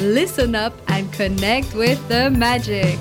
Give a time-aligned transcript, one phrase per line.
[0.00, 2.98] Listen up and connect with the magic.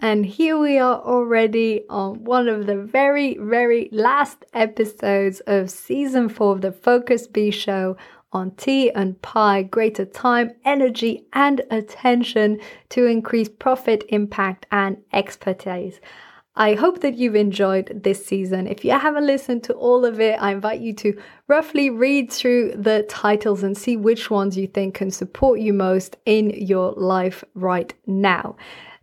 [0.00, 6.28] And here we are already on one of the very, very last episodes of season
[6.28, 7.96] four of the Focus Bee Show
[8.32, 12.58] on tea and pie, greater time, energy, and attention
[12.88, 16.00] to increase profit, impact, and expertise.
[16.58, 18.66] I hope that you've enjoyed this season.
[18.66, 21.16] If you haven't listened to all of it, I invite you to
[21.46, 26.16] roughly read through the titles and see which ones you think can support you most
[26.26, 28.56] in your life right now.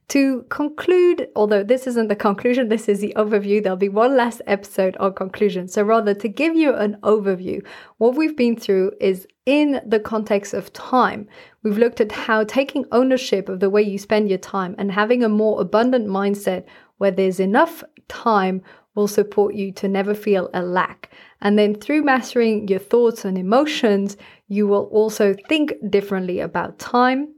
[0.10, 4.42] To conclude, although this isn't the conclusion, this is the overview, there'll be one last
[4.46, 5.70] episode on conclusion.
[5.70, 7.66] So, rather, to give you an overview,
[7.98, 11.28] what we've been through is in the context of time.
[11.64, 15.24] We've looked at how taking ownership of the way you spend your time and having
[15.24, 16.66] a more abundant mindset
[16.98, 18.62] where there's enough time
[18.96, 21.12] will support you to never feel a lack.
[21.42, 27.34] And then through mastering your thoughts and emotions, you will also think differently about time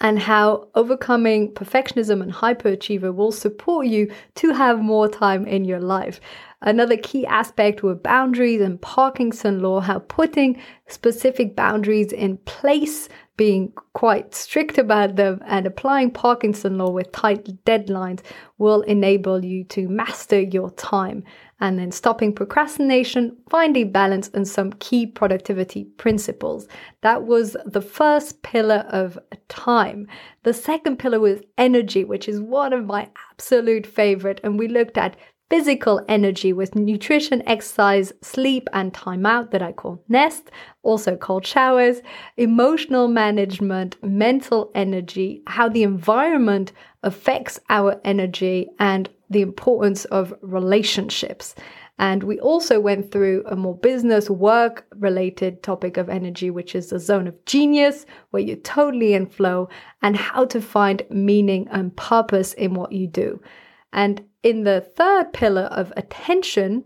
[0.00, 5.80] and how overcoming perfectionism and hyperachiever will support you to have more time in your
[5.80, 6.20] life.
[6.62, 13.72] Another key aspect were boundaries and Parkinson law, how putting specific boundaries in place, being
[13.94, 18.20] quite strict about them, and applying Parkinson law with tight deadlines
[18.58, 21.24] will enable you to master your time
[21.60, 26.66] and then stopping procrastination, finding balance, and some key productivity principles.
[27.02, 30.06] That was the first pillar of time.
[30.42, 34.40] The second pillar was energy, which is one of my absolute favorite.
[34.42, 35.16] And we looked at
[35.50, 40.50] physical energy with nutrition, exercise, sleep, and time out that I call NEST,
[40.84, 42.00] also called showers,
[42.36, 46.72] emotional management, mental energy, how the environment
[47.02, 51.56] affects our energy, and the importance of relationships.
[51.98, 56.90] And we also went through a more business work related topic of energy, which is
[56.90, 59.68] the zone of genius, where you're totally in flow,
[60.00, 63.40] and how to find meaning and purpose in what you do.
[63.92, 66.84] And in the third pillar of attention,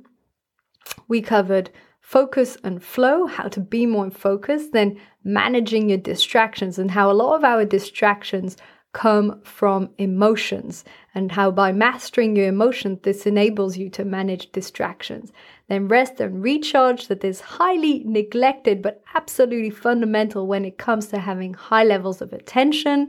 [1.09, 1.71] we covered
[2.01, 7.11] focus and flow, how to be more in focus, then managing your distractions, and how
[7.11, 8.57] a lot of our distractions
[8.93, 15.33] come from emotions, and how by mastering your emotions, this enables you to manage distractions.
[15.69, 21.19] Then rest and recharge, that is highly neglected but absolutely fundamental when it comes to
[21.19, 23.09] having high levels of attention,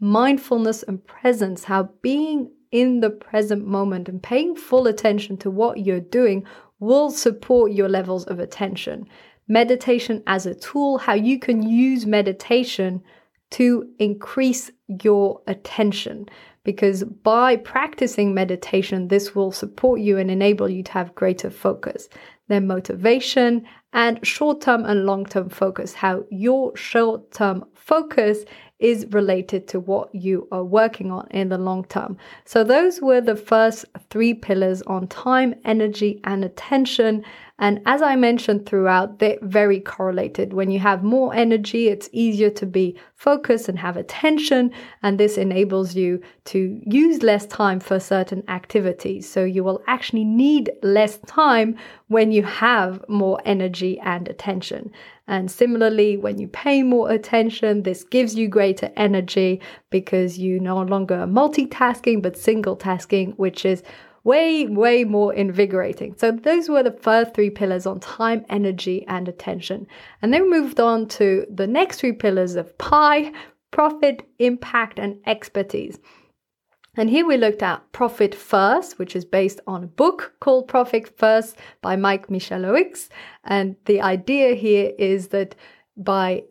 [0.00, 5.84] mindfulness, and presence, how being in the present moment and paying full attention to what
[5.84, 6.44] you're doing
[6.78, 9.06] will support your levels of attention.
[9.48, 13.02] Meditation as a tool, how you can use meditation
[13.50, 14.70] to increase
[15.02, 16.28] your attention.
[16.62, 22.08] Because by practicing meditation, this will support you and enable you to have greater focus.
[22.48, 28.44] Then, motivation and short term and long term focus, how your short term focus
[28.80, 32.16] is related to what you are working on in the long term.
[32.44, 37.24] So, those were the first three pillars on time, energy, and attention.
[37.60, 40.54] And as I mentioned throughout, they're very correlated.
[40.54, 44.72] When you have more energy, it's easier to be focused and have attention.
[45.02, 49.28] And this enables you to use less time for certain activities.
[49.28, 51.76] So you will actually need less time
[52.08, 54.90] when you have more energy and attention.
[55.30, 60.82] And similarly, when you pay more attention, this gives you greater energy because you no
[60.82, 63.84] longer are multitasking, but single tasking, which is
[64.24, 66.16] way, way more invigorating.
[66.18, 69.86] So those were the first three pillars on time, energy, and attention.
[70.20, 73.32] And then we moved on to the next three pillars of PIE,
[73.70, 76.00] profit, impact, and expertise.
[76.96, 81.16] And here we looked at Profit First, which is based on a book called Profit
[81.18, 83.08] First by Mike Michalowicz.
[83.44, 85.54] And the idea here is that
[85.96, 86.42] by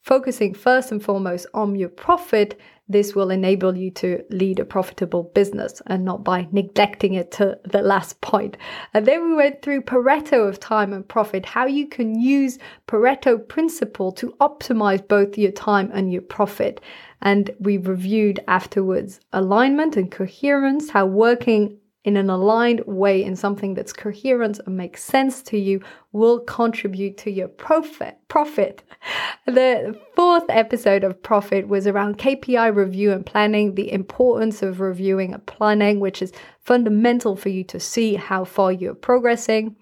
[0.00, 2.60] focusing first and foremost on your profit,
[2.92, 7.58] this will enable you to lead a profitable business and not by neglecting it to
[7.64, 8.56] the last point.
[8.94, 13.36] And then we went through Pareto of time and profit, how you can use Pareto
[13.48, 16.80] principle to optimize both your time and your profit.
[17.20, 23.74] And we reviewed afterwards alignment and coherence, how working in an aligned way in something
[23.74, 28.82] that's coherent and makes sense to you will contribute to your profit profit.
[29.44, 35.34] The fourth episode of profit was around kpi review and planning the importance of reviewing
[35.34, 39.74] and planning which is fundamental for you to see how far you're progressing.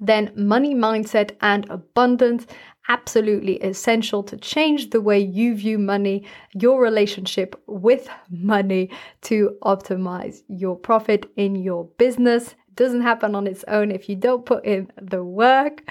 [0.00, 2.46] Then money mindset and abundance
[2.88, 6.24] absolutely essential to change the way you view money,
[6.54, 8.90] your relationship with money
[9.22, 12.48] to optimize your profit in your business.
[12.48, 15.82] It doesn't happen on its own if you don't put in the work.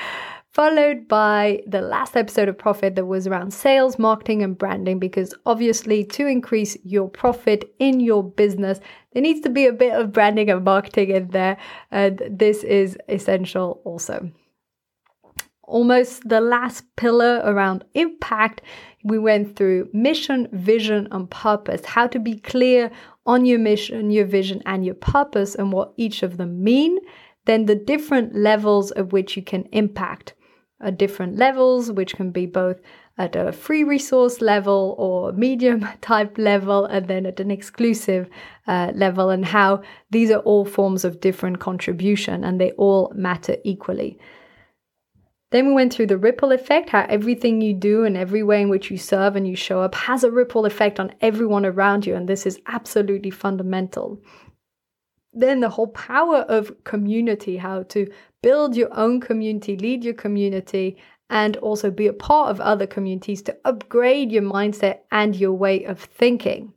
[0.52, 4.98] Followed by the last episode of Profit that was around sales, marketing, and branding.
[4.98, 8.80] Because obviously, to increase your profit in your business,
[9.14, 11.58] there needs to be a bit of branding and marketing in there.
[11.92, 14.32] And this is essential also
[15.68, 18.62] almost the last pillar around impact,
[19.04, 21.86] we went through mission, vision, and purpose.
[21.86, 22.90] How to be clear
[23.26, 26.98] on your mission, your vision, and your purpose, and what each of them mean.
[27.46, 30.34] Then the different levels of which you can impact.
[30.80, 32.78] Uh, different levels, which can be both
[33.18, 38.30] at a free resource level or medium type level, and then at an exclusive
[38.68, 39.82] uh, level, and how
[40.12, 44.20] these are all forms of different contribution and they all matter equally.
[45.52, 48.70] Then we went through the ripple effect, how everything you do and every way in
[48.70, 52.16] which you serve and you show up has a ripple effect on everyone around you.
[52.16, 54.22] And this is absolutely fundamental.
[55.32, 58.08] Then the whole power of community, how to
[58.42, 60.98] build your own community, lead your community,
[61.30, 65.84] and also be a part of other communities to upgrade your mindset and your way
[65.84, 66.74] of thinking.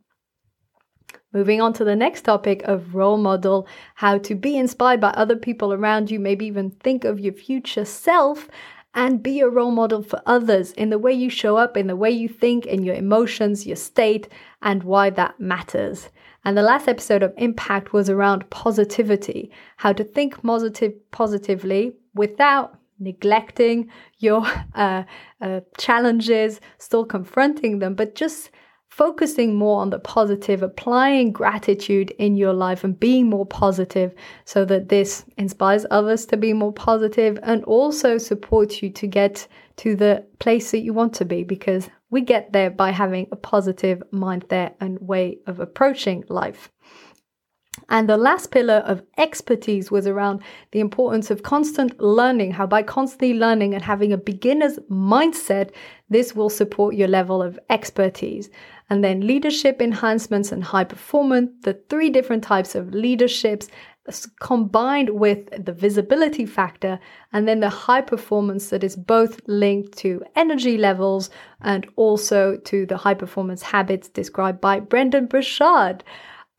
[1.32, 5.36] Moving on to the next topic of role model, how to be inspired by other
[5.36, 8.48] people around you, maybe even think of your future self
[8.94, 11.94] and be a role model for others in the way you show up, in the
[11.94, 14.28] way you think, in your emotions, your state,
[14.62, 16.08] and why that matters.
[16.44, 22.76] And the last episode of Impact was around positivity, how to think positive, positively without
[22.98, 23.88] neglecting
[24.18, 24.42] your
[24.74, 25.04] uh,
[25.40, 28.50] uh, challenges, still confronting them, but just
[28.90, 34.12] focusing more on the positive, applying gratitude in your life and being more positive
[34.44, 39.46] so that this inspires others to be more positive and also supports you to get
[39.76, 43.36] to the place that you want to be because we get there by having a
[43.36, 46.70] positive mind there and way of approaching life.
[47.88, 50.42] And the last pillar of expertise was around
[50.72, 55.70] the importance of constant learning, how by constantly learning and having a beginner's mindset,
[56.08, 58.50] this will support your level of expertise.
[58.90, 63.68] And then leadership enhancements and high performance, the three different types of leaderships
[64.40, 66.98] combined with the visibility factor
[67.32, 72.86] and then the high performance that is both linked to energy levels and also to
[72.86, 76.02] the high performance habits described by Brendan Burchard.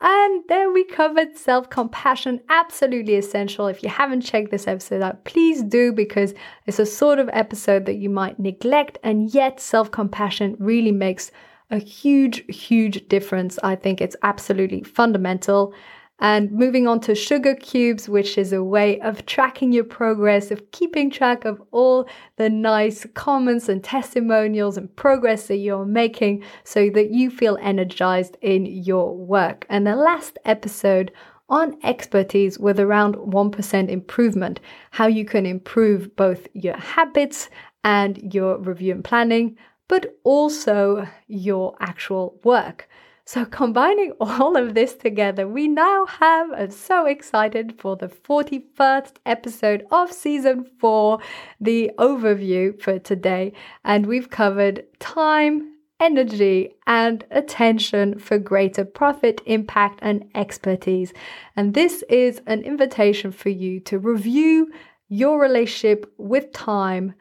[0.03, 3.67] And then we covered self compassion, absolutely essential.
[3.67, 6.33] If you haven't checked this episode out, please do because
[6.65, 11.31] it's a sort of episode that you might neglect, and yet self compassion really makes
[11.71, 13.57] a huge, huge difference.
[13.63, 15.73] I think it's absolutely fundamental.
[16.19, 20.69] And moving on to sugar cubes, which is a way of tracking your progress, of
[20.69, 26.91] keeping track of all the nice comments and testimonials and progress that you're making so
[26.91, 29.65] that you feel energized in your work.
[29.67, 31.11] And the last episode
[31.49, 34.59] on expertise with around 1% improvement,
[34.91, 37.49] how you can improve both your habits
[37.83, 39.57] and your review and planning,
[39.91, 42.87] but also your actual work.
[43.25, 49.15] So, combining all of this together, we now have, I'm so excited for the 41st
[49.25, 51.19] episode of season four,
[51.59, 53.51] the overview for today.
[53.83, 61.11] And we've covered time, energy, and attention for greater profit, impact, and expertise.
[61.57, 64.71] And this is an invitation for you to review
[65.09, 67.13] your relationship with time,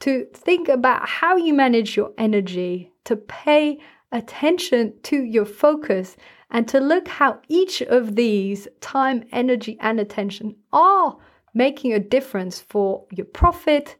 [0.00, 3.78] to think about how you manage your energy, to pay
[4.12, 6.16] attention to your focus
[6.50, 11.16] and to look how each of these time, energy, and attention are
[11.54, 13.96] making a difference for your profit,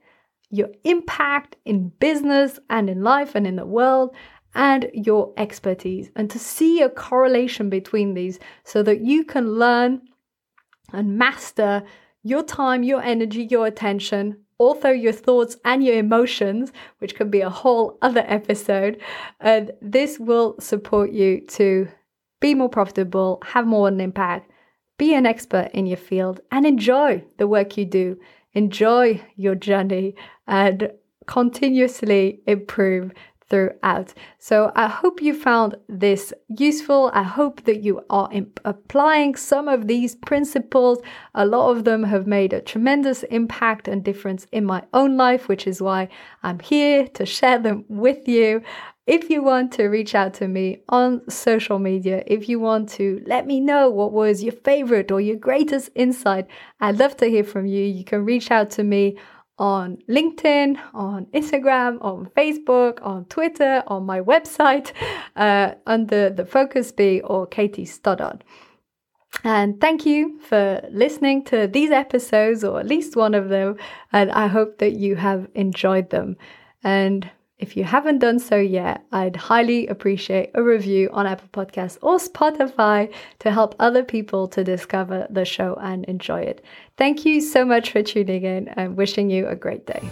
[0.51, 4.15] your impact in business and in life and in the world,
[4.55, 6.11] and your expertise.
[6.17, 10.03] And to see a correlation between these so that you can learn
[10.93, 11.83] and master
[12.23, 17.41] your time, your energy, your attention also your thoughts and your emotions, which could be
[17.41, 19.01] a whole other episode.
[19.41, 21.89] And this will support you to
[22.41, 24.51] be more profitable, have more an impact,
[24.99, 28.19] be an expert in your field, and enjoy the work you do.
[28.53, 30.15] Enjoy your journey
[30.47, 30.91] and
[31.27, 33.13] continuously improve
[33.49, 34.13] throughout.
[34.39, 37.11] So I hope you found this useful.
[37.15, 40.99] I hope that you are imp- applying some of these principles.
[41.35, 45.49] A lot of them have made a tremendous impact and difference in my own life,
[45.49, 46.09] which is why
[46.43, 48.63] I'm here to share them with you.
[49.07, 53.23] If you want to reach out to me on social media, if you want to
[53.27, 56.47] let me know what was your favorite or your greatest insight,
[56.79, 57.83] I'd love to hear from you.
[57.83, 59.17] You can reach out to me
[59.59, 64.93] on LinkedIn, on Instagram, on Facebook, on Twitter, on my website
[65.37, 68.45] uh, under the Focus Bee or Katie Stoddart.
[69.45, 73.77] And thank you for listening to these episodes, or at least one of them.
[74.13, 76.37] And I hope that you have enjoyed them.
[76.83, 81.99] And if you haven't done so yet, I'd highly appreciate a review on Apple Podcasts
[82.03, 86.65] or Spotify to help other people to discover the show and enjoy it.
[86.97, 90.09] Thank you so much for tuning in and wishing you a great day.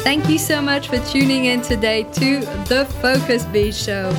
[0.00, 4.10] Thank you so much for tuning in today to the Focus Bee Show.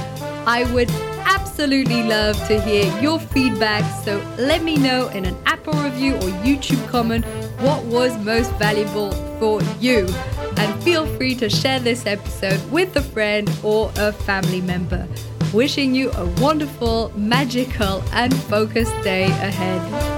[0.47, 0.89] I would
[1.25, 6.29] absolutely love to hear your feedback, so let me know in an Apple review or
[6.45, 7.25] YouTube comment
[7.59, 10.07] what was most valuable for you.
[10.55, 15.05] And feel free to share this episode with a friend or a family member.
[15.53, 20.12] Wishing you a wonderful, magical, and focused day ahead.